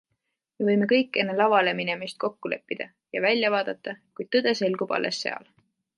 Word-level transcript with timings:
Me 0.59 0.65
võime 0.69 0.87
kõik 0.93 1.19
enne 1.23 1.35
lavale 1.41 1.73
minemist 1.81 2.19
kokku 2.25 2.51
leppida 2.53 2.89
ja 3.17 3.21
välja 3.27 3.53
vaadata, 3.57 3.95
kuid 4.21 4.33
tõde 4.37 4.59
selgub 4.63 4.99
alles 4.99 5.25
seal. 5.27 5.51